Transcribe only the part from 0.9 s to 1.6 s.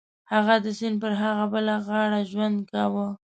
پر هغه